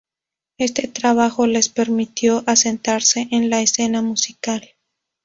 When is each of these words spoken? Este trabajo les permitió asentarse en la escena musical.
Este 0.57 0.87
trabajo 0.87 1.45
les 1.45 1.69
permitió 1.69 2.43
asentarse 2.47 3.27
en 3.29 3.51
la 3.51 3.61
escena 3.61 4.01
musical. 4.01 4.67